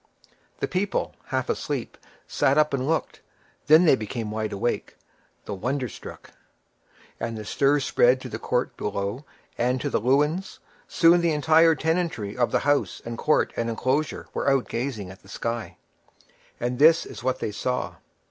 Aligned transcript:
The 0.61 0.67
people, 0.67 1.13
half 1.25 1.47
asleep, 1.47 1.95
sat 2.25 2.57
up 2.57 2.73
and 2.73 2.87
looked; 2.87 3.21
then 3.67 3.85
they 3.85 3.95
became 3.95 4.31
wide 4.31 4.51
awake, 4.51 4.97
though 5.45 5.53
wonder 5.53 5.87
struck. 5.87 6.31
And 7.19 7.37
the 7.37 7.45
stir 7.45 7.79
spread 7.81 8.19
to 8.21 8.27
the 8.27 8.39
court 8.39 8.75
below, 8.77 9.25
and 9.59 9.73
into 9.75 9.91
the 9.91 10.01
lewens; 10.01 10.57
soon 10.87 11.21
the 11.21 11.33
entire 11.33 11.75
tenantry 11.75 12.35
of 12.35 12.49
the 12.51 12.61
house 12.65 12.99
and 13.05 13.15
court 13.15 13.53
and 13.55 13.69
enclosure 13.69 14.25
were 14.33 14.49
out 14.49 14.67
gazing 14.67 15.11
at 15.11 15.21
the 15.21 15.29
sky. 15.29 15.77
And 16.59 16.79
this 16.79 17.05
was 17.05 17.21
what 17.23 17.37
they 17.37 17.51
saw. 17.51 17.97